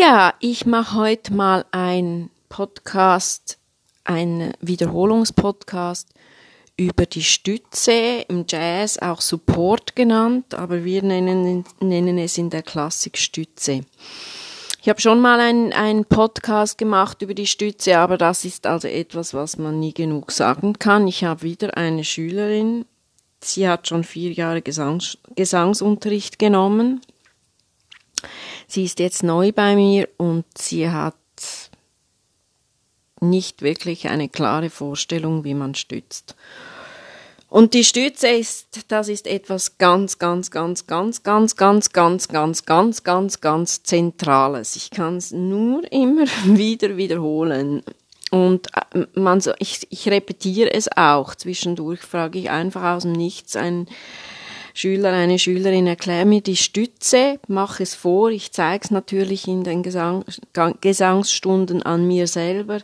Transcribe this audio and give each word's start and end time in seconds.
Ja, 0.00 0.32
ich 0.40 0.64
mache 0.64 0.96
heute 0.96 1.34
mal 1.34 1.66
ein 1.72 2.30
Podcast, 2.48 3.58
ein 4.04 4.54
Wiederholungspodcast 4.62 6.08
über 6.78 7.04
die 7.04 7.22
Stütze, 7.22 8.24
im 8.26 8.46
Jazz 8.48 8.96
auch 8.96 9.20
Support 9.20 9.94
genannt, 9.94 10.54
aber 10.54 10.84
wir 10.84 11.02
nennen, 11.02 11.66
nennen 11.80 12.16
es 12.16 12.38
in 12.38 12.48
der 12.48 12.62
Klassik 12.62 13.18
Stütze. 13.18 13.82
Ich 14.80 14.88
habe 14.88 15.02
schon 15.02 15.20
mal 15.20 15.38
einen 15.38 16.06
Podcast 16.06 16.78
gemacht 16.78 17.20
über 17.20 17.34
die 17.34 17.46
Stütze, 17.46 17.98
aber 17.98 18.16
das 18.16 18.46
ist 18.46 18.66
also 18.66 18.88
etwas, 18.88 19.34
was 19.34 19.58
man 19.58 19.80
nie 19.80 19.92
genug 19.92 20.32
sagen 20.32 20.78
kann. 20.78 21.08
Ich 21.08 21.24
habe 21.24 21.42
wieder 21.42 21.76
eine 21.76 22.04
Schülerin, 22.04 22.86
sie 23.42 23.68
hat 23.68 23.86
schon 23.86 24.04
vier 24.04 24.32
Jahre 24.32 24.62
Gesangs 24.62 25.18
Gesangsunterricht 25.36 26.38
genommen. 26.38 27.02
Sie 28.70 28.84
ist 28.84 29.00
jetzt 29.00 29.24
neu 29.24 29.50
bei 29.50 29.74
mir 29.74 30.08
und 30.16 30.44
sie 30.56 30.88
hat 30.88 31.16
nicht 33.20 33.62
wirklich 33.62 34.08
eine 34.08 34.28
klare 34.28 34.70
Vorstellung, 34.70 35.42
wie 35.42 35.54
man 35.54 35.74
stützt. 35.74 36.36
Und 37.48 37.74
die 37.74 37.82
Stütze 37.82 38.28
ist, 38.28 38.84
das 38.86 39.08
ist 39.08 39.26
etwas 39.26 39.76
ganz, 39.76 40.20
ganz, 40.20 40.52
ganz, 40.52 40.86
ganz, 40.86 41.24
ganz, 41.24 41.56
ganz, 41.56 41.90
ganz, 41.90 42.28
ganz, 42.28 42.64
ganz, 42.64 43.02
ganz, 43.02 43.40
ganz 43.40 43.82
Zentrales. 43.82 44.76
Ich 44.76 44.90
kann 44.90 45.16
es 45.16 45.32
nur 45.32 45.82
immer 45.92 46.26
wieder 46.44 46.96
wiederholen. 46.96 47.82
Und 48.30 48.68
man 49.14 49.42
ich, 49.58 49.84
ich 49.90 50.08
repetiere 50.08 50.72
es 50.72 50.88
auch. 50.96 51.34
Zwischendurch 51.34 52.02
frage 52.02 52.38
ich 52.38 52.50
einfach 52.50 52.94
aus 52.94 53.02
dem 53.02 53.14
Nichts 53.14 53.56
einen 53.56 53.88
Schüler, 54.80 55.12
eine 55.12 55.38
Schülerin, 55.38 55.86
erklär 55.86 56.24
mir 56.24 56.40
die 56.40 56.56
Stütze, 56.56 57.38
mach 57.48 57.80
es 57.80 57.94
vor. 57.94 58.30
Ich 58.30 58.52
zeige 58.52 58.82
es 58.82 58.90
natürlich 58.90 59.46
in 59.46 59.62
den 59.62 59.82
Gesang, 59.82 60.24
Gesangsstunden 60.80 61.82
an 61.82 62.06
mir 62.06 62.26
selber. 62.26 62.80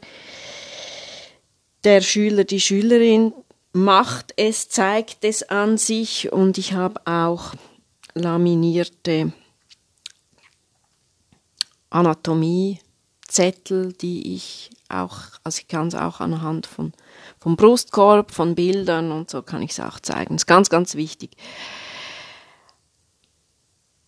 Der 1.85 2.03
Schüler, 2.03 2.45
die 2.45 2.61
Schülerin 2.61 3.33
macht 3.73 4.35
es, 4.37 4.69
zeigt 4.69 5.25
es 5.25 5.43
an 5.45 5.79
sich 5.79 6.31
und 6.31 6.59
ich 6.59 6.75
habe 6.75 7.01
auch 7.07 7.55
laminierte 8.13 9.33
Anatomiezettel, 11.89 13.95
die 13.95 14.35
ich 14.35 14.69
auch, 14.91 15.17
also 15.45 15.61
ich 15.61 15.69
kann 15.69 15.89
es 15.89 15.95
auch 15.95 16.21
anhand 16.21 16.67
von 16.67 16.93
vom 17.41 17.57
Brustkorb, 17.57 18.33
von 18.33 18.55
Bildern 18.55 19.13
und 19.13 19.31
so 19.31 19.41
kann 19.41 19.63
ich 19.63 19.71
es 19.71 19.81
auch 19.81 19.99
zeigen. 20.01 20.35
Das 20.35 20.43
ist 20.43 20.47
ganz, 20.47 20.69
ganz 20.69 20.95
wichtig. 20.95 21.31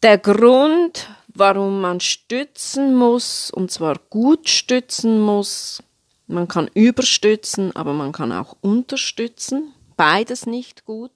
Der 0.02 0.18
Grund, 0.18 1.08
warum 1.28 1.80
man 1.80 1.98
stützen 1.98 2.94
muss, 2.94 3.50
und 3.50 3.72
zwar 3.72 3.98
gut 4.10 4.48
stützen 4.48 5.20
muss, 5.20 5.82
man 6.28 6.46
kann 6.46 6.70
überstützen, 6.74 7.74
aber 7.74 7.92
man 7.92 8.12
kann 8.12 8.30
auch 8.32 8.56
unterstützen. 8.60 9.72
Beides 9.96 10.46
nicht 10.46 10.84
gut. 10.84 11.10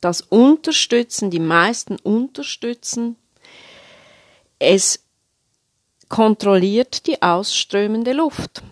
Das 0.00 0.22
Unterstützen, 0.22 1.30
die 1.30 1.40
meisten 1.40 1.96
unterstützen, 1.96 3.16
es 4.58 5.04
kontrolliert 6.08 7.06
die 7.06 7.22
ausströmende 7.22 8.12
Luft. 8.12 8.62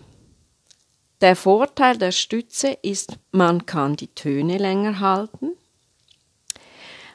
Der 1.21 1.35
Vorteil 1.35 1.97
der 1.97 2.11
Stütze 2.11 2.77
ist, 2.81 3.17
man 3.31 3.65
kann 3.65 3.95
die 3.95 4.07
Töne 4.07 4.57
länger 4.57 4.99
halten. 4.99 5.51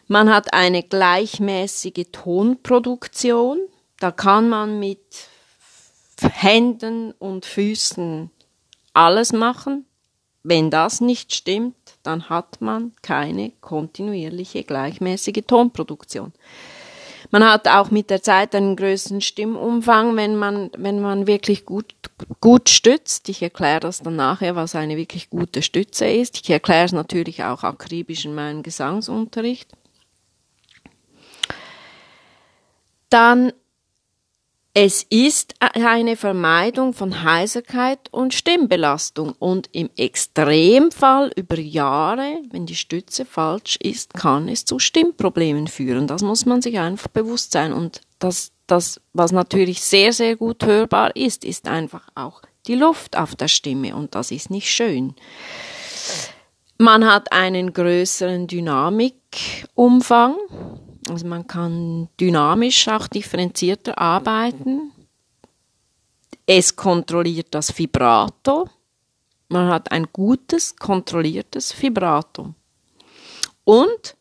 Man 0.08 0.30
hat 0.30 0.54
eine 0.54 0.82
gleichmäßige 0.82 2.06
Tonproduktion. 2.10 3.58
Da 4.00 4.10
kann 4.10 4.48
man 4.48 4.80
mit 4.80 5.28
Händen 6.20 7.12
und 7.12 7.44
Füßen 7.44 8.30
alles 8.94 9.34
machen. 9.34 9.84
Wenn 10.42 10.70
das 10.70 11.02
nicht 11.02 11.34
stimmt, 11.34 11.76
dann 12.02 12.30
hat 12.30 12.62
man 12.62 12.92
keine 13.02 13.52
kontinuierliche 13.60 14.64
gleichmäßige 14.64 15.42
Tonproduktion. 15.46 16.32
Man 17.30 17.44
hat 17.44 17.68
auch 17.68 17.90
mit 17.90 18.08
der 18.08 18.22
Zeit 18.22 18.54
einen 18.54 18.76
größeren 18.76 19.20
Stimmumfang, 19.20 20.16
wenn 20.16 20.36
man, 20.36 20.70
wenn 20.78 21.00
man 21.00 21.26
wirklich 21.26 21.66
gut, 21.66 21.92
gut 22.40 22.70
stützt. 22.70 23.28
Ich 23.28 23.42
erkläre 23.42 23.80
das 23.80 24.00
dann 24.00 24.16
nachher, 24.16 24.56
was 24.56 24.74
eine 24.74 24.96
wirklich 24.96 25.28
gute 25.28 25.60
Stütze 25.60 26.06
ist. 26.06 26.40
Ich 26.42 26.48
erkläre 26.48 26.86
es 26.86 26.92
natürlich 26.92 27.44
auch 27.44 27.64
akribisch 27.64 28.24
in 28.24 28.34
meinem 28.34 28.62
Gesangsunterricht. 28.62 29.77
Dann 33.10 33.52
es 34.80 35.02
ist 35.10 35.54
eine 35.58 36.14
Vermeidung 36.14 36.92
von 36.92 37.24
Heiserkeit 37.24 37.98
und 38.12 38.32
Stimmbelastung 38.32 39.32
und 39.40 39.68
im 39.72 39.90
Extremfall 39.96 41.32
über 41.34 41.58
Jahre, 41.58 42.42
wenn 42.50 42.64
die 42.64 42.76
Stütze 42.76 43.24
falsch 43.24 43.76
ist, 43.82 44.14
kann 44.14 44.48
es 44.48 44.64
zu 44.64 44.78
Stimmproblemen 44.78 45.66
führen. 45.66 46.06
Das 46.06 46.22
muss 46.22 46.46
man 46.46 46.62
sich 46.62 46.78
einfach 46.78 47.08
bewusst 47.08 47.50
sein. 47.50 47.72
Und 47.72 48.02
das, 48.20 48.52
das, 48.68 49.00
was 49.12 49.32
natürlich 49.32 49.80
sehr, 49.80 50.12
sehr 50.12 50.36
gut 50.36 50.64
hörbar 50.64 51.16
ist, 51.16 51.44
ist 51.44 51.66
einfach 51.66 52.06
auch 52.14 52.42
die 52.68 52.76
Luft 52.76 53.16
auf 53.16 53.34
der 53.34 53.48
Stimme 53.48 53.96
und 53.96 54.14
das 54.14 54.30
ist 54.30 54.48
nicht 54.48 54.70
schön. 54.70 55.16
Man 56.76 57.04
hat 57.04 57.32
einen 57.32 57.72
größeren 57.72 58.46
Dynamikumfang 58.46 60.36
also 61.08 61.26
man 61.26 61.46
kann 61.46 62.08
dynamisch 62.20 62.88
auch 62.88 63.06
differenzierter 63.08 63.98
arbeiten. 63.98 64.92
Es 66.46 66.74
kontrolliert 66.74 67.48
das 67.50 67.76
Vibrato. 67.76 68.68
Man 69.48 69.68
hat 69.68 69.92
ein 69.92 70.08
gutes, 70.12 70.76
kontrolliertes 70.76 71.74
Vibrato. 71.80 72.54
Und 73.64 74.16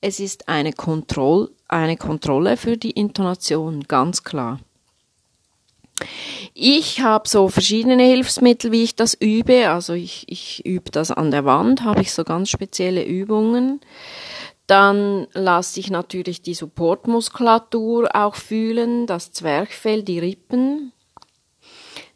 es 0.00 0.20
ist 0.20 0.48
eine, 0.48 0.72
Kontroll 0.72 1.50
eine 1.68 1.96
Kontrolle 1.96 2.56
für 2.56 2.76
die 2.76 2.90
Intonation, 2.90 3.84
ganz 3.84 4.22
klar. 4.22 4.60
Ich 6.54 7.00
habe 7.00 7.28
so 7.28 7.48
verschiedene 7.48 8.02
Hilfsmittel, 8.02 8.72
wie 8.72 8.82
ich 8.82 8.96
das 8.96 9.14
übe. 9.14 9.70
Also 9.70 9.94
ich, 9.94 10.24
ich 10.28 10.64
übe 10.66 10.90
das 10.90 11.10
an 11.10 11.30
der 11.30 11.44
Wand, 11.44 11.82
habe 11.84 12.02
ich 12.02 12.12
so 12.12 12.24
ganz 12.24 12.50
spezielle 12.50 13.04
Übungen. 13.04 13.80
Dann 14.72 15.26
lasse 15.34 15.80
ich 15.80 15.90
natürlich 15.90 16.40
die 16.40 16.54
Supportmuskulatur 16.54 18.08
auch 18.16 18.34
fühlen, 18.34 19.06
das 19.06 19.30
Zwerchfell, 19.30 20.02
die 20.02 20.18
Rippen. 20.18 20.92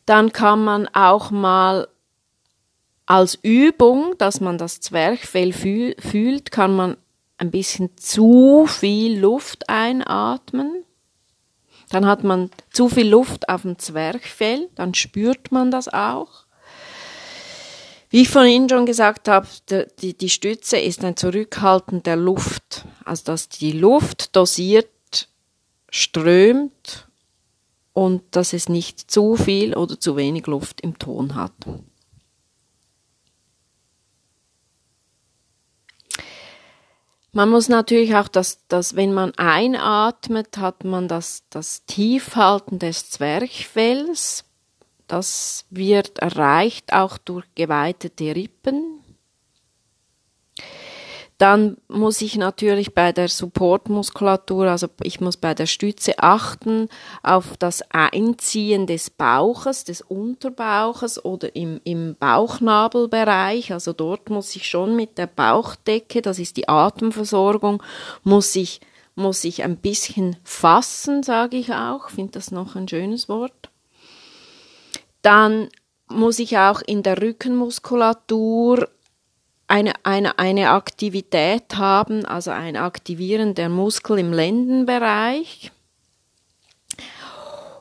Dann 0.07 0.33
kann 0.33 0.65
man 0.65 0.89
auch 0.95 1.31
mal 1.31 1.87
als 3.05 3.35
Übung, 3.43 4.15
dass 4.17 4.41
man 4.41 4.57
das 4.57 4.81
Zwerchfell 4.81 5.53
fühl, 5.53 5.97
fühlt, 5.99 6.51
kann 6.51 6.75
man 6.75 6.97
ein 7.37 7.51
bisschen 7.51 7.95
zu 7.99 8.65
viel 8.67 9.21
Luft 9.21 9.69
einatmen. 9.69 10.83
Dann 11.91 12.07
hat 12.07 12.25
man 12.25 12.49
zu 12.73 12.89
viel 12.89 13.11
Luft 13.11 13.51
auf 13.51 13.63
dem 13.63 13.79
Zwerchfell, 13.79 14.71
dann 14.77 14.95
spürt 14.95 15.53
man 15.53 15.71
das 15.71 15.89
auch. 15.89 16.46
Wie 18.17 18.23
ich 18.23 18.31
vorhin 18.31 18.67
schon 18.67 18.87
gesagt 18.87 19.29
habe, 19.29 19.47
die, 20.01 20.17
die 20.17 20.31
Stütze 20.31 20.79
ist 20.79 21.05
ein 21.05 21.19
Zurückhalten 21.19 22.03
der 22.03 22.17
Luft. 22.17 22.87
Also 23.05 23.25
dass 23.25 23.51
die 23.51 23.73
Luft 23.73 24.35
dosiert 24.35 25.29
strömt 25.91 27.09
und 27.93 28.23
dass 28.31 28.55
es 28.55 28.71
nicht 28.71 29.11
zu 29.11 29.37
viel 29.37 29.77
oder 29.77 30.01
zu 30.01 30.17
wenig 30.17 30.47
Luft 30.47 30.81
im 30.81 30.99
Ton 30.99 31.35
hat. 31.35 31.53
Man 37.33 37.51
muss 37.51 37.69
natürlich 37.69 38.17
auch, 38.17 38.29
dass, 38.29 38.67
dass 38.69 38.97
wenn 38.97 39.13
man 39.13 39.35
einatmet, 39.35 40.57
hat 40.57 40.85
man 40.85 41.07
das, 41.07 41.43
das 41.51 41.85
Tiefhalten 41.85 42.79
des 42.79 43.11
Zwerchfells 43.11 44.47
das 45.07 45.67
wird 45.71 46.19
erreicht 46.19 46.93
auch 46.93 47.19
durch 47.19 47.47
geweitete 47.55 48.35
Rippen. 48.35 49.01
Dann 51.39 51.77
muss 51.89 52.23
ich 52.23 52.37
natürlich 52.37 52.95
bei 52.95 53.13
der 53.13 53.29
Supportmuskulatur, 53.29 54.69
also 54.69 54.89
ich 55.03 55.21
muss 55.21 55.37
bei 55.37 55.53
der 55.53 55.67
Stütze 55.67 56.19
achten 56.19 56.89
auf 57.23 57.59
das 57.59 57.83
Einziehen 57.91 58.87
des 58.87 59.11
Bauches, 59.11 59.85
des 59.85 60.01
Unterbauches 60.01 61.23
oder 61.23 61.55
im, 61.55 61.79
im 61.85 62.17
Bauchnabelbereich. 62.17 63.71
Also 63.75 63.93
dort 63.93 64.31
muss 64.31 64.57
ich 64.57 64.67
schon 64.67 64.97
mit 64.97 65.19
der 65.19 65.27
Bauchdecke, 65.27 66.23
das 66.23 66.39
ist 66.39 66.57
die 66.57 66.71
Atemversorgung, 66.71 67.83
muss 68.23 68.57
ich, 68.57 68.81
muss 69.15 69.45
ich 69.45 69.63
ein 69.63 69.77
bisschen 69.77 70.37
fassen, 70.43 71.23
sage 71.23 71.59
ich 71.59 71.75
auch. 71.75 72.09
Finde 72.09 72.33
das 72.33 72.51
noch 72.51 72.77
ein 72.77 72.89
schönes 72.89 73.29
Wort. 73.29 73.69
Dann 75.27 75.71
muss 76.07 76.39
ich 76.39 76.57
auch 76.57 76.81
in 76.83 77.03
der 77.03 77.21
Rückenmuskulatur 77.21 78.89
eine, 79.67 79.93
eine, 80.05 80.39
eine 80.39 80.71
Aktivität 80.71 81.77
haben, 81.77 82.25
also 82.25 82.53
ein 82.53 82.77
Aktivieren 82.77 83.57
der 83.57 83.69
Muskel 83.69 84.21
im 84.21 84.33
Lendenbereich. 84.33 85.73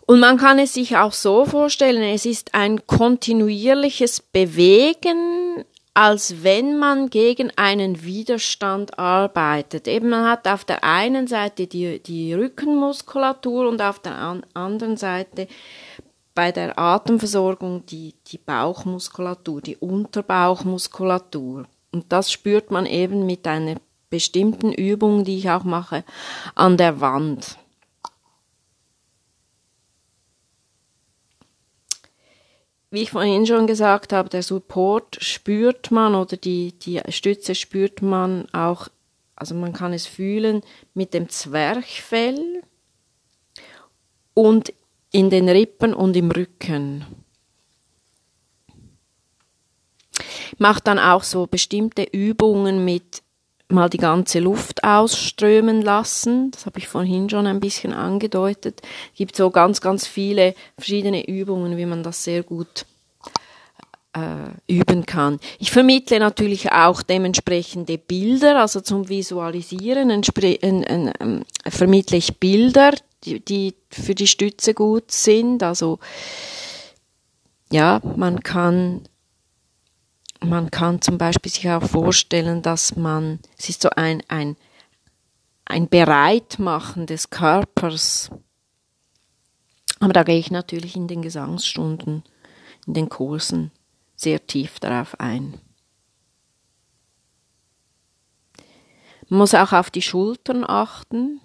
Und 0.07 0.19
man 0.21 0.37
kann 0.37 0.57
es 0.57 0.73
sich 0.73 0.97
auch 0.97 1.13
so 1.13 1.45
vorstellen, 1.45 2.01
es 2.01 2.25
ist 2.25 2.55
ein 2.55 2.87
kontinuierliches 2.87 4.21
Bewegen, 4.21 5.65
als 5.93 6.41
wenn 6.43 6.79
man 6.79 7.11
gegen 7.11 7.51
einen 7.57 8.03
Widerstand 8.03 8.97
arbeitet. 8.97 9.87
Eben 9.87 10.09
man 10.09 10.27
hat 10.27 10.47
auf 10.47 10.65
der 10.65 10.83
einen 10.83 11.27
Seite 11.27 11.67
die, 11.67 11.99
die 11.99 12.33
Rückenmuskulatur 12.33 13.69
und 13.69 13.83
auf 13.83 13.99
der 13.99 14.15
an 14.15 14.43
anderen 14.55 14.97
Seite 14.97 15.47
bei 16.35 16.51
der 16.51 16.77
Atemversorgung 16.77 17.85
die, 17.85 18.13
die 18.27 18.37
Bauchmuskulatur, 18.37 19.61
die 19.61 19.77
Unterbauchmuskulatur. 19.77 21.65
Und 21.91 22.11
das 22.11 22.31
spürt 22.31 22.71
man 22.71 22.85
eben 22.85 23.25
mit 23.25 23.47
einer 23.47 23.77
bestimmten 24.09 24.73
Übung, 24.73 25.23
die 25.23 25.37
ich 25.37 25.49
auch 25.49 25.63
mache, 25.63 26.03
an 26.53 26.77
der 26.77 26.99
Wand. 26.99 27.57
Wie 32.91 33.01
ich 33.01 33.11
vorhin 33.11 33.45
schon 33.45 33.65
gesagt 33.65 34.13
habe, 34.13 34.29
der 34.29 34.43
Support 34.43 35.17
spürt 35.21 35.89
man 35.89 36.15
oder 36.15 36.37
die, 36.37 36.77
die 36.77 37.01
Stütze 37.09 37.55
spürt 37.55 38.01
man 38.01 38.47
auch, 38.53 38.89
also 39.35 39.55
man 39.55 39.73
kann 39.73 39.93
es 39.93 40.05
fühlen 40.05 40.61
mit 40.93 41.13
dem 41.13 41.29
Zwerchfell 41.29 42.61
und 44.33 44.73
in 45.15 45.29
den 45.29 45.47
Rippen 45.47 45.93
und 45.93 46.17
im 46.17 46.29
Rücken. 46.29 47.05
Macht 50.57 50.87
dann 50.87 50.99
auch 50.99 51.23
so 51.23 51.47
bestimmte 51.47 52.03
Übungen 52.03 52.83
mit 52.83 53.23
mal 53.69 53.89
die 53.89 53.97
ganze 53.97 54.39
Luft 54.39 54.83
ausströmen 54.83 55.81
lassen. 55.81 56.51
Das 56.51 56.65
habe 56.65 56.79
ich 56.79 56.89
vorhin 56.89 57.29
schon 57.29 57.47
ein 57.47 57.61
bisschen 57.61 57.93
angedeutet. 57.93 58.81
Es 59.13 59.17
gibt 59.17 59.37
so 59.37 59.51
ganz, 59.51 59.79
ganz 59.79 60.05
viele 60.05 60.53
verschiedene 60.77 61.25
Übungen, 61.25 61.77
wie 61.77 61.85
man 61.85 62.03
das 62.03 62.25
sehr 62.25 62.43
gut 62.43 62.85
äh, 64.11 64.51
üben 64.67 65.05
kann. 65.05 65.39
Ich 65.59 65.71
vermittle 65.71 66.19
natürlich 66.19 66.73
auch 66.73 67.01
dementsprechende 67.01 67.97
Bilder, 67.97 68.59
also 68.59 68.81
zum 68.81 69.07
Visualisieren 69.07 70.09
äh, 70.09 70.51
äh, 70.51 71.41
vermittle 71.69 72.17
ich 72.17 72.37
Bilder, 72.37 72.91
die, 73.25 73.75
für 73.89 74.15
die 74.15 74.27
Stütze 74.27 74.73
gut 74.73 75.11
sind. 75.11 75.63
Also 75.63 75.99
ja, 77.71 78.01
man 78.15 78.41
kann 78.41 79.07
man 80.45 80.71
kann 80.71 81.01
zum 81.01 81.17
Beispiel 81.17 81.51
sich 81.51 81.69
auch 81.69 81.83
vorstellen, 81.83 82.61
dass 82.61 82.95
man, 82.95 83.39
es 83.57 83.69
ist 83.69 83.81
so 83.81 83.89
ein, 83.89 84.21
ein, 84.27 84.55
ein 85.65 85.89
Bereitmachen 85.89 87.05
des 87.05 87.29
Körpers. 87.29 88.29
Aber 89.99 90.13
da 90.13 90.23
gehe 90.23 90.37
ich 90.37 90.51
natürlich 90.51 90.95
in 90.95 91.07
den 91.07 91.21
Gesangsstunden, 91.21 92.23
in 92.85 92.93
den 92.93 93.09
Kursen 93.09 93.71
sehr 94.15 94.45
tief 94.45 94.79
darauf 94.79 95.19
ein. 95.19 95.59
Man 99.27 99.39
muss 99.39 99.55
auch 99.55 99.73
auf 99.73 99.89
die 99.89 100.03
Schultern 100.03 100.63
achten. 100.63 101.41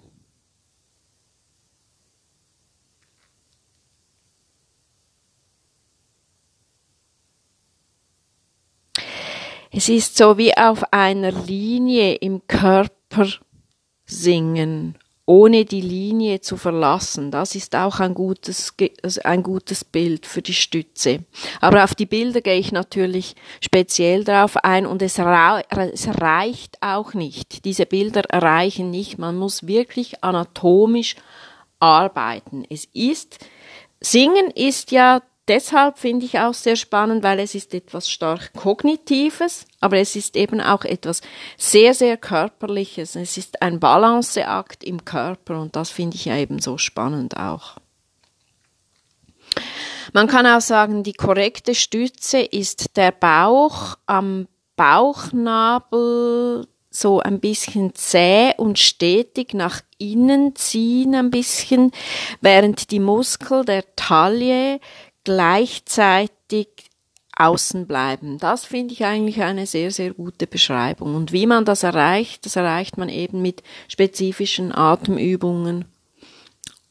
Es 9.73 9.87
ist 9.87 10.17
so 10.17 10.37
wie 10.37 10.55
auf 10.57 10.83
einer 10.91 11.31
Linie 11.31 12.15
im 12.15 12.45
Körper 12.45 13.27
singen, 14.05 14.97
ohne 15.25 15.63
die 15.63 15.79
Linie 15.79 16.41
zu 16.41 16.57
verlassen. 16.57 17.31
Das 17.31 17.55
ist 17.55 17.73
auch 17.77 18.01
ein 18.01 18.13
gutes, 18.13 18.75
also 19.01 19.21
ein 19.23 19.43
gutes 19.43 19.85
Bild 19.85 20.25
für 20.25 20.41
die 20.41 20.53
Stütze. 20.53 21.23
Aber 21.61 21.85
auf 21.85 21.95
die 21.95 22.05
Bilder 22.05 22.41
gehe 22.41 22.59
ich 22.59 22.73
natürlich 22.73 23.35
speziell 23.61 24.25
darauf 24.25 24.57
ein 24.57 24.85
und 24.85 25.01
es, 25.01 25.17
es 25.17 26.07
reicht 26.19 26.77
auch 26.81 27.13
nicht. 27.13 27.63
Diese 27.63 27.85
Bilder 27.85 28.23
reichen 28.29 28.91
nicht. 28.91 29.19
Man 29.19 29.37
muss 29.37 29.67
wirklich 29.67 30.21
anatomisch 30.21 31.15
arbeiten. 31.79 32.65
Es 32.69 32.89
ist, 32.93 33.39
Singen 34.01 34.51
ist 34.51 34.91
ja 34.91 35.21
deshalb 35.51 35.99
finde 35.99 36.25
ich 36.25 36.39
auch 36.39 36.53
sehr 36.53 36.77
spannend, 36.77 37.23
weil 37.23 37.39
es 37.39 37.55
ist 37.55 37.73
etwas 37.73 38.09
stark 38.09 38.53
Kognitives, 38.53 39.65
aber 39.81 39.97
es 39.97 40.15
ist 40.15 40.37
eben 40.37 40.61
auch 40.61 40.85
etwas 40.85 41.19
sehr, 41.57 41.93
sehr 41.93 42.15
Körperliches. 42.15 43.17
Es 43.17 43.37
ist 43.37 43.61
ein 43.61 43.81
Balanceakt 43.81 44.81
im 44.85 45.03
Körper 45.03 45.59
und 45.59 45.75
das 45.75 45.89
finde 45.89 46.15
ich 46.15 46.23
ja 46.23 46.37
eben 46.37 46.59
so 46.59 46.77
spannend 46.77 47.35
auch. 47.35 47.75
Man 50.13 50.27
kann 50.27 50.47
auch 50.47 50.61
sagen, 50.61 51.03
die 51.03 51.11
korrekte 51.13 51.75
Stütze 51.75 52.39
ist 52.39 52.95
der 52.95 53.11
Bauch 53.11 53.97
am 54.05 54.47
Bauchnabel 54.77 56.65
so 56.89 57.19
ein 57.19 57.41
bisschen 57.41 57.93
zäh 57.93 58.53
und 58.55 58.79
stetig 58.79 59.53
nach 59.53 59.81
innen 59.97 60.55
ziehen 60.55 61.13
ein 61.13 61.29
bisschen, 61.29 61.91
während 62.39 62.91
die 62.91 62.99
Muskel 62.99 63.65
der 63.65 63.83
Taille 63.95 64.79
gleichzeitig 65.23 66.67
außen 67.35 67.87
bleiben. 67.87 68.37
Das 68.37 68.65
finde 68.65 68.93
ich 68.93 69.05
eigentlich 69.05 69.41
eine 69.41 69.65
sehr, 69.65 69.91
sehr 69.91 70.13
gute 70.13 70.47
Beschreibung. 70.47 71.15
Und 71.15 71.31
wie 71.31 71.47
man 71.47 71.65
das 71.65 71.83
erreicht, 71.83 72.45
das 72.45 72.55
erreicht 72.55 72.97
man 72.97 73.09
eben 73.09 73.41
mit 73.41 73.63
spezifischen 73.87 74.71
Atemübungen 74.73 75.85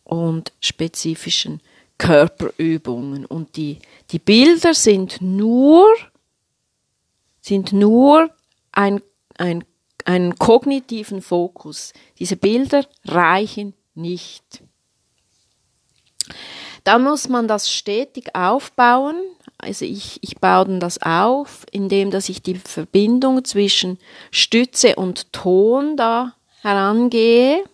und 0.04 0.52
spezifischen 0.60 1.60
Körperübungen. 1.98 3.26
Und 3.26 3.56
die, 3.56 3.78
die 4.10 4.18
Bilder 4.18 4.74
sind 4.74 5.20
nur, 5.20 5.94
sind 7.40 7.72
nur 7.72 8.30
ein, 8.72 9.02
ein, 9.36 9.64
einen 10.04 10.36
kognitiven 10.36 11.22
Fokus. 11.22 11.92
Diese 12.18 12.36
Bilder 12.36 12.86
reichen 13.04 13.74
nicht. 13.94 14.62
Da 16.84 16.98
muss 16.98 17.28
man 17.28 17.48
das 17.48 17.70
stetig 17.70 18.34
aufbauen. 18.34 19.16
Also 19.58 19.84
ich, 19.84 20.18
ich 20.22 20.38
baue 20.38 20.64
dann 20.66 20.80
das 20.80 21.02
auf, 21.02 21.66
indem 21.70 22.10
dass 22.10 22.28
ich 22.28 22.42
die 22.42 22.56
Verbindung 22.56 23.44
zwischen 23.44 23.98
Stütze 24.30 24.96
und 24.96 25.32
Ton 25.32 25.96
da 25.96 26.34
herangehe. 26.62 27.64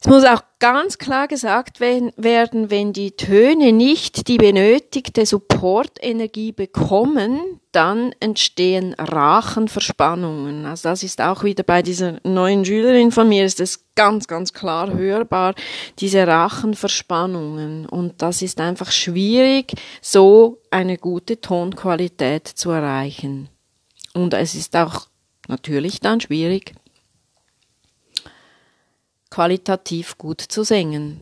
Es 0.00 0.06
muss 0.06 0.24
auch 0.24 0.42
ganz 0.60 0.98
klar 0.98 1.26
gesagt 1.26 1.80
werden, 1.80 2.12
wenn 2.70 2.92
die 2.92 3.12
Töne 3.12 3.72
nicht 3.72 4.28
die 4.28 4.36
benötigte 4.36 5.26
Supportenergie 5.26 6.52
bekommen, 6.52 7.60
dann 7.72 8.12
entstehen 8.20 8.94
Rachenverspannungen. 8.94 10.66
Also 10.66 10.90
das 10.90 11.02
ist 11.02 11.20
auch 11.20 11.42
wieder 11.42 11.64
bei 11.64 11.82
dieser 11.82 12.20
neuen 12.22 12.64
Schülerin 12.64 13.10
von 13.10 13.28
mir, 13.28 13.44
ist 13.44 13.58
es 13.58 13.86
ganz, 13.96 14.28
ganz 14.28 14.52
klar 14.52 14.92
hörbar, 14.94 15.54
diese 15.98 16.24
Rachenverspannungen. 16.24 17.86
Und 17.86 18.22
das 18.22 18.40
ist 18.40 18.60
einfach 18.60 18.92
schwierig, 18.92 19.72
so 20.00 20.62
eine 20.70 20.96
gute 20.96 21.40
Tonqualität 21.40 22.46
zu 22.46 22.70
erreichen. 22.70 23.48
Und 24.14 24.32
es 24.32 24.54
ist 24.54 24.76
auch 24.76 25.08
natürlich 25.48 25.98
dann 25.98 26.20
schwierig, 26.20 26.74
qualitativ 29.38 30.18
gut 30.18 30.40
zu 30.40 30.64
singen. 30.64 31.20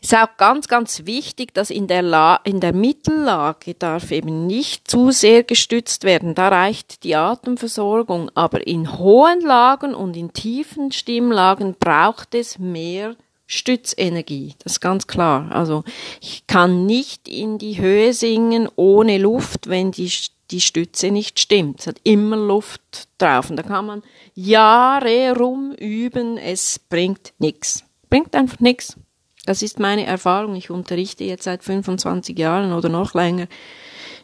Es 0.00 0.12
ist 0.12 0.16
auch 0.16 0.36
ganz, 0.36 0.68
ganz 0.68 1.06
wichtig, 1.06 1.52
dass 1.54 1.70
in 1.70 1.88
der, 1.88 2.02
La 2.02 2.36
in 2.44 2.60
der 2.60 2.72
Mittellage 2.72 3.74
darf 3.74 4.12
eben 4.12 4.46
nicht 4.46 4.88
zu 4.88 5.10
sehr 5.10 5.42
gestützt 5.42 6.04
werden. 6.04 6.36
Da 6.36 6.50
reicht 6.50 7.02
die 7.02 7.16
Atemversorgung. 7.16 8.30
Aber 8.34 8.64
in 8.64 8.96
hohen 8.96 9.40
Lagen 9.40 9.92
und 9.92 10.16
in 10.16 10.32
tiefen 10.32 10.92
Stimmlagen 10.92 11.74
braucht 11.80 12.36
es 12.36 12.60
mehr 12.60 13.16
Stützenergie. 13.48 14.54
Das 14.62 14.74
ist 14.74 14.80
ganz 14.80 15.08
klar. 15.08 15.50
Also 15.50 15.82
ich 16.20 16.46
kann 16.46 16.86
nicht 16.86 17.28
in 17.28 17.58
die 17.58 17.80
Höhe 17.80 18.12
singen 18.12 18.68
ohne 18.76 19.18
Luft, 19.18 19.68
wenn 19.68 19.90
die 19.90 20.10
die 20.52 20.60
Stütze 20.60 21.10
nicht 21.10 21.40
stimmt. 21.40 21.80
Es 21.80 21.86
hat 21.86 22.00
immer 22.04 22.36
Luft 22.36 23.08
drauf. 23.18 23.50
Und 23.50 23.56
da 23.56 23.62
kann 23.62 23.86
man 23.86 24.02
Jahre 24.34 25.36
rum 25.36 25.72
üben, 25.72 26.36
es 26.36 26.78
bringt 26.78 27.32
nichts. 27.38 27.84
Bringt 28.10 28.34
einfach 28.36 28.60
nichts. 28.60 28.96
Das 29.46 29.62
ist 29.62 29.80
meine 29.80 30.06
Erfahrung. 30.06 30.54
Ich 30.54 30.70
unterrichte 30.70 31.24
jetzt 31.24 31.44
seit 31.44 31.64
25 31.64 32.38
Jahren 32.38 32.72
oder 32.72 32.88
noch 32.88 33.14
länger. 33.14 33.48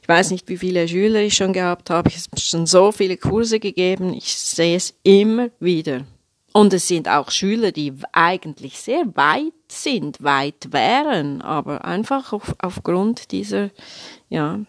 Ich 0.00 0.08
weiß 0.08 0.30
nicht, 0.30 0.49
wie 0.49 0.58
viele 0.58 0.87
Schüler 0.87 1.20
ich 1.20 1.35
schon 1.35 1.52
gehabt 1.52 1.90
habe. 1.90 2.08
Ich 2.08 2.16
habe 2.16 2.40
schon 2.40 2.66
so 2.66 2.92
viele 2.92 3.16
Kurse 3.16 3.58
gegeben. 3.58 4.14
Ich 4.14 4.35
sehe 4.35 4.76
es 4.76 4.94
immer 5.02 5.49
wieder. 5.58 6.04
Und 6.52 6.73
es 6.73 6.88
sind 6.88 7.08
auch 7.08 7.30
Schüler, 7.30 7.73
die 7.73 7.92
eigentlich 8.12 8.78
sehr 8.78 9.04
weit 9.16 9.52
sind, 9.68 10.23
weit 10.23 10.73
wären, 10.73 11.42
aber 11.42 11.85
einfach 11.85 12.32
auf, 12.32 12.54
aufgrund 12.58 13.32
dieser, 13.32 13.70
ja, 14.28 14.61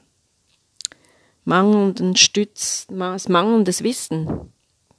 mangelnden 1.49 2.15
Stütz, 2.15 2.87
mangelndes 2.89 3.83
Wissen 3.83 4.51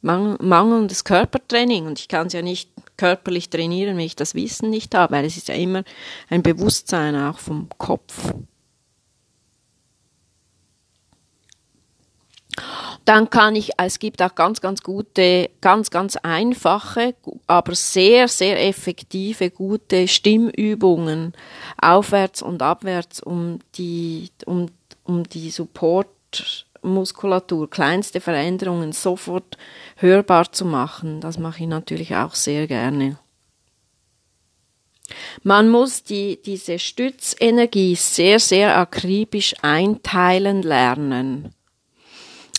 mangelndes 0.02 1.04
Körpertraining 1.04 1.87
und 1.87 1.99
ich 1.99 2.09
kann 2.09 2.26
es 2.26 2.33
ja 2.33 2.42
nicht 2.42 2.71
körperlich 2.97 3.50
trainieren, 3.50 3.97
wenn 3.97 4.04
ich 4.04 4.16
das 4.16 4.35
Wissen 4.35 4.71
nicht 4.71 4.95
habe, 4.95 5.14
weil 5.14 5.25
es 5.25 5.37
ist 5.37 5.49
ja 5.49 5.54
immer 5.54 5.85
ein 6.28 6.42
Bewusstsein 6.42 7.16
auch 7.16 7.38
vom 7.38 7.69
Kopf. 7.76 8.33
Dann 13.04 13.30
kann 13.30 13.57
ich, 13.57 13.73
es 13.78 13.99
gibt 13.99 14.23
auch 14.23 14.35
ganz, 14.35 14.61
ganz 14.61 14.83
gute, 14.83 15.50
ganz, 15.61 15.90
ganz 15.90 16.16
einfache, 16.16 17.14
aber 17.47 17.75
sehr, 17.75 18.28
sehr 18.28 18.66
effektive, 18.69 19.50
gute 19.50 20.07
Stimmübungen 20.07 21.33
aufwärts 21.80 22.42
und 22.42 22.62
abwärts, 22.62 23.21
um 23.21 23.59
die, 23.75 24.30
um, 24.47 24.66
um 25.04 25.25
die 25.25 25.50
Supportmuskulatur, 26.34 27.68
kleinste 27.68 28.20
Veränderungen 28.20 28.92
sofort 28.92 29.56
hörbar 29.96 30.52
zu 30.52 30.64
machen. 30.64 31.20
Das 31.20 31.38
mache 31.38 31.62
ich 31.62 31.68
natürlich 31.68 32.14
auch 32.14 32.34
sehr 32.34 32.66
gerne. 32.66 33.18
Man 35.42 35.68
muss 35.68 36.04
die, 36.04 36.40
diese 36.40 36.78
Stützenergie 36.78 37.96
sehr, 37.96 38.38
sehr 38.38 38.78
akribisch 38.78 39.54
einteilen 39.60 40.62
lernen. 40.62 41.52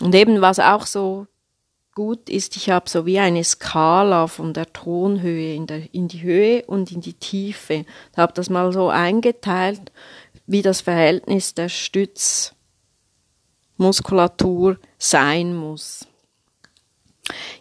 Und 0.01 0.13
eben 0.15 0.41
was 0.41 0.59
auch 0.59 0.85
so 0.85 1.27
gut 1.93 2.29
ist, 2.29 2.57
ich 2.57 2.69
habe 2.69 2.89
so 2.89 3.05
wie 3.05 3.19
eine 3.19 3.43
Skala 3.43 4.27
von 4.27 4.53
der 4.53 4.71
Tonhöhe 4.73 5.55
in, 5.55 5.67
der, 5.67 5.93
in 5.93 6.07
die 6.07 6.21
Höhe 6.21 6.63
und 6.65 6.91
in 6.91 7.01
die 7.01 7.13
Tiefe. 7.13 7.85
Ich 8.11 8.17
habe 8.17 8.33
das 8.33 8.49
mal 8.49 8.71
so 8.73 8.89
eingeteilt, 8.89 9.91
wie 10.45 10.61
das 10.61 10.81
Verhältnis 10.81 11.53
der 11.53 11.69
Stützmuskulatur 13.81 14.77
sein 14.97 15.55
muss. 15.55 16.05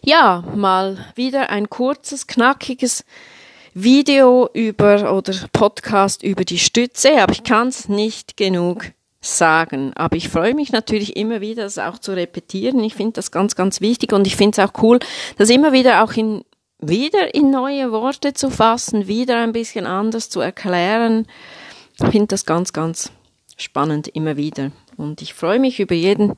Ja, 0.03 0.43
mal 0.55 0.97
wieder 1.15 1.49
ein 1.49 1.69
kurzes, 1.69 2.27
knackiges 2.27 3.03
Video 3.73 4.49
über 4.53 5.15
oder 5.15 5.33
Podcast 5.51 6.23
über 6.23 6.43
die 6.43 6.59
Stütze, 6.59 7.21
aber 7.21 7.31
ich 7.31 7.43
kann 7.43 7.69
es 7.69 7.89
nicht 7.89 8.37
genug 8.37 8.91
sagen. 9.21 9.93
Aber 9.95 10.15
ich 10.15 10.29
freue 10.29 10.53
mich 10.53 10.71
natürlich 10.71 11.15
immer 11.15 11.41
wieder, 11.41 11.63
das 11.63 11.77
auch 11.77 11.97
zu 11.97 12.11
repetieren. 12.15 12.83
Ich 12.83 12.95
finde 12.95 13.13
das 13.13 13.31
ganz, 13.31 13.55
ganz 13.55 13.81
wichtig 13.81 14.13
und 14.13 14.27
ich 14.27 14.35
finde 14.35 14.61
es 14.61 14.69
auch 14.69 14.73
cool, 14.83 14.99
das 15.37 15.49
immer 15.49 15.71
wieder 15.71 16.03
auch 16.03 16.13
in, 16.13 16.43
wieder 16.79 17.33
in 17.33 17.49
neue 17.49 17.91
Worte 17.91 18.33
zu 18.33 18.49
fassen, 18.49 19.07
wieder 19.07 19.41
ein 19.41 19.53
bisschen 19.53 19.87
anders 19.87 20.29
zu 20.29 20.41
erklären. 20.41 21.27
Ich 21.99 22.09
finde 22.09 22.27
das 22.27 22.45
ganz, 22.45 22.73
ganz 22.73 23.11
spannend 23.57 24.07
immer 24.09 24.37
wieder. 24.37 24.71
Und 25.01 25.21
ich 25.21 25.33
freue 25.33 25.59
mich 25.59 25.79
über 25.79 25.95
jeden 25.95 26.35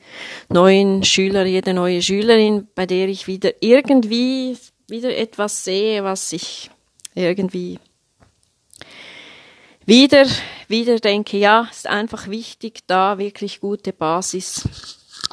neuen 0.49 1.03
Schüler, 1.03 1.45
jede 1.45 1.73
neue 1.73 2.01
Schülerin, 2.01 2.67
bei 2.75 2.85
der 2.85 3.07
ich 3.09 3.27
wieder 3.27 3.51
irgendwie 3.59 4.57
wieder 4.87 5.15
etwas 5.15 5.63
sehe, 5.63 6.03
was 6.03 6.33
ich 6.33 6.69
irgendwie 7.15 7.79
wieder, 9.85 10.25
wieder 10.67 10.97
denke, 10.99 11.37
ja, 11.37 11.67
ist 11.69 11.87
einfach 11.87 12.27
wichtig, 12.27 12.81
da 12.87 13.17
wirklich 13.17 13.59
gute 13.59 13.91
Basis, 13.91 14.67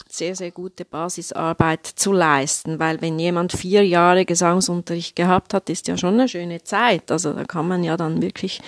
sehr, 0.08 0.34
sehr 0.34 0.50
gute 0.50 0.84
Basisarbeit 0.84 1.86
zu 1.86 2.12
leisten, 2.12 2.78
weil 2.78 3.00
wenn 3.00 3.18
jemand 3.18 3.52
vier 3.52 3.86
Jahre 3.86 4.24
Gesangsunterricht 4.24 5.14
gehabt 5.14 5.54
hat, 5.54 5.70
ist 5.70 5.88
ja 5.88 5.96
schon 5.96 6.14
eine 6.14 6.28
schöne 6.28 6.62
Zeit. 6.62 7.10
Also 7.10 7.32
da 7.32 7.44
kann 7.44 7.68
man 7.68 7.84
ja 7.84 7.96
dann 7.96 8.20
wirklich 8.20 8.60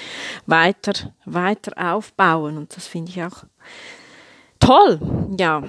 weiter, 0.47 0.92
weiter 1.25 1.95
aufbauen 1.95 2.57
und 2.57 2.76
das 2.76 2.87
finde 2.87 3.11
ich 3.11 3.23
auch 3.23 3.45
toll. 4.62 5.00
Ja. 5.38 5.62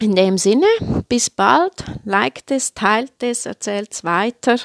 In 0.00 0.14
dem 0.14 0.38
Sinne, 0.38 0.66
bis 1.08 1.30
bald, 1.30 1.84
liked 2.04 2.50
es, 2.50 2.74
teilt 2.74 3.22
es, 3.22 3.46
erzählt 3.46 3.92
es 3.92 4.04
weiter. 4.04 4.56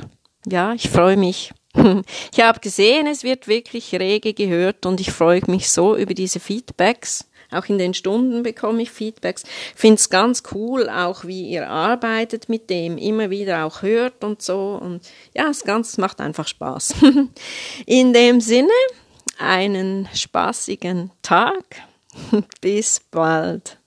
Ja, 0.45 0.73
ich 0.73 0.89
freue 0.89 1.17
mich. 1.17 1.51
Ich 2.31 2.39
habe 2.41 2.59
gesehen, 2.61 3.05
es 3.05 3.23
wird 3.23 3.47
wirklich 3.47 3.93
rege 3.93 4.33
gehört 4.33 4.85
und 4.85 5.01
ich 5.01 5.11
freue 5.11 5.41
mich 5.47 5.69
so 5.69 5.95
über 5.95 6.13
diese 6.13 6.39
Feedbacks. 6.39 7.29
Auch 7.51 7.65
in 7.65 7.77
den 7.77 7.93
Stunden 7.93 8.43
bekomme 8.43 8.81
ich 8.81 8.91
Feedbacks. 8.91 9.43
Finde 9.75 9.95
es 9.95 10.09
ganz 10.09 10.43
cool, 10.53 10.89
auch 10.89 11.25
wie 11.25 11.49
ihr 11.49 11.69
arbeitet 11.69 12.49
mit 12.49 12.69
dem, 12.69 12.97
immer 12.97 13.29
wieder 13.29 13.65
auch 13.65 13.81
hört 13.81 14.23
und 14.23 14.41
so. 14.41 14.79
Und 14.81 15.01
ja, 15.35 15.49
es 15.49 15.63
ganz 15.63 15.97
macht 15.97 16.21
einfach 16.21 16.47
Spaß. 16.47 16.95
In 17.85 18.13
dem 18.13 18.41
Sinne, 18.41 18.69
einen 19.37 20.07
spaßigen 20.13 21.11
Tag. 21.21 21.83
Bis 22.61 22.99
bald. 22.99 23.79